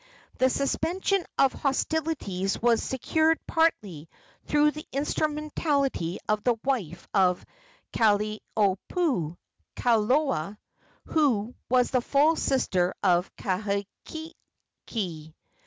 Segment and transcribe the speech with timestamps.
[0.39, 4.09] The suspension of hostilities was secured partly
[4.47, 7.45] through the instrumentality of the wife of
[7.93, 9.37] Kalaniopuu,
[9.75, 10.57] Kalola,
[11.05, 14.33] who was the full sister of Kahekili.